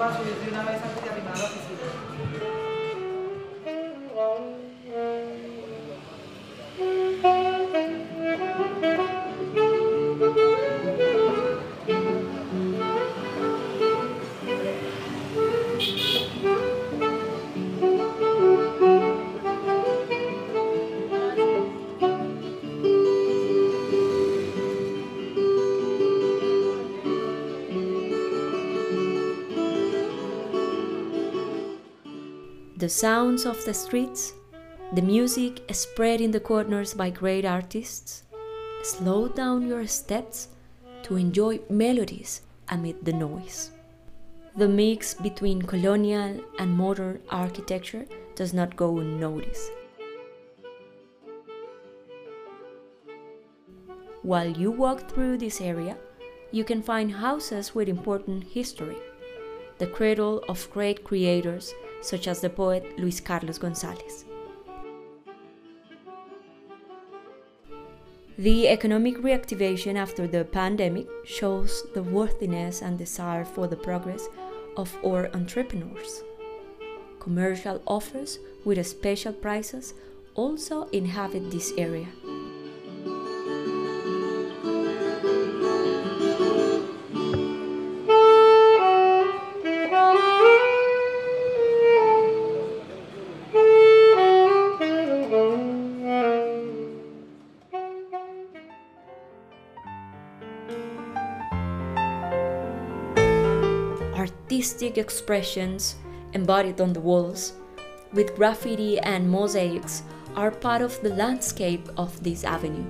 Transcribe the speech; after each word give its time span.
reserva 0.00 0.16
su 0.16 0.24
de 0.24 0.50
una 0.50 0.62
vez 0.64 0.82
antes 0.82 1.04
de 1.04 1.10
arrimar 1.10 1.38
la 1.38 1.44
oficina. 1.44 1.80
The 32.80 32.88
sounds 32.88 33.44
of 33.44 33.62
the 33.66 33.74
streets, 33.74 34.32
the 34.94 35.02
music 35.02 35.60
spread 35.70 36.22
in 36.22 36.30
the 36.30 36.40
corners 36.40 36.94
by 36.94 37.10
great 37.10 37.44
artists, 37.44 38.22
slow 38.82 39.28
down 39.28 39.68
your 39.68 39.86
steps 39.86 40.48
to 41.02 41.16
enjoy 41.16 41.60
melodies 41.68 42.40
amid 42.70 43.04
the 43.04 43.12
noise. 43.12 43.72
The 44.56 44.66
mix 44.66 45.12
between 45.12 45.60
colonial 45.60 46.40
and 46.58 46.72
modern 46.72 47.20
architecture 47.28 48.06
does 48.34 48.54
not 48.54 48.76
go 48.76 48.96
unnoticed. 48.96 49.70
While 54.22 54.48
you 54.48 54.70
walk 54.70 55.10
through 55.10 55.36
this 55.36 55.60
area, 55.60 55.98
you 56.50 56.64
can 56.64 56.80
find 56.80 57.12
houses 57.12 57.74
with 57.74 57.90
important 57.90 58.42
history, 58.44 58.96
the 59.76 59.86
cradle 59.86 60.42
of 60.48 60.70
great 60.70 61.04
creators 61.04 61.74
such 62.02 62.28
as 62.28 62.40
the 62.40 62.50
poet 62.50 62.98
Luis 62.98 63.20
Carlos 63.20 63.58
Gonzalez. 63.58 64.24
The 68.38 68.68
economic 68.68 69.18
reactivation 69.18 69.96
after 69.96 70.26
the 70.26 70.44
pandemic 70.44 71.06
shows 71.24 71.84
the 71.92 72.02
worthiness 72.02 72.80
and 72.80 72.96
desire 72.96 73.44
for 73.44 73.66
the 73.66 73.76
progress 73.76 74.26
of 74.78 74.96
our 75.04 75.28
entrepreneurs. 75.34 76.22
Commercial 77.18 77.82
offers 77.86 78.38
with 78.64 78.84
special 78.86 79.34
prices 79.34 79.92
also 80.34 80.88
inhabit 80.88 81.50
this 81.50 81.72
area. 81.76 82.08
Artistic 104.50 104.98
expressions 104.98 105.94
embodied 106.32 106.80
on 106.80 106.92
the 106.92 106.98
walls, 106.98 107.52
with 108.12 108.34
graffiti 108.34 108.98
and 108.98 109.30
mosaics, 109.30 110.02
are 110.34 110.50
part 110.50 110.82
of 110.82 111.00
the 111.02 111.08
landscape 111.10 111.88
of 111.96 112.20
this 112.24 112.42
avenue. 112.42 112.84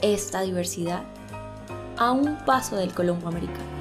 Esta 0.00 0.40
diversidad 0.40 1.02
a 1.96 2.10
un 2.10 2.38
paso 2.44 2.76
del 2.76 2.92
Colombo 2.92 3.28
americano. 3.28 3.75